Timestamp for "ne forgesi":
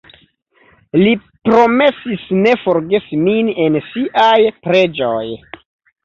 2.45-3.19